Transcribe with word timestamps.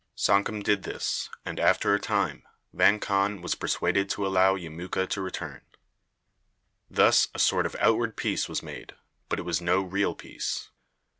Sankum 0.15 0.63
did 0.63 0.81
this, 0.81 1.29
and, 1.45 1.59
after 1.59 1.93
a 1.93 1.99
time, 1.99 2.41
Vang 2.73 2.99
Khan 2.99 3.39
was 3.39 3.53
persuaded 3.53 4.09
to 4.09 4.25
allow 4.25 4.55
Yemuka 4.55 5.07
to 5.09 5.21
return. 5.21 5.61
Thus 6.89 7.27
a 7.35 7.37
sort 7.37 7.67
of 7.67 7.75
outward 7.79 8.15
peace 8.15 8.49
was 8.49 8.63
made, 8.63 8.95
but 9.29 9.37
it 9.37 9.43
was 9.43 9.61
no 9.61 9.79
real 9.83 10.15
peace. 10.15 10.71